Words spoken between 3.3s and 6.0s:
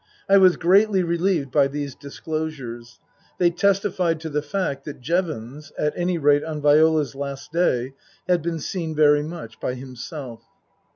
they testified to the fact that Jevons, at